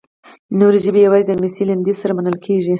نورې 0.59 0.79
ژبې 0.85 0.99
یوازې 1.03 1.25
د 1.25 1.29
انګلیسي 1.33 1.63
لنډیز 1.69 1.97
سره 2.03 2.15
منل 2.17 2.37
کیږي. 2.45 2.69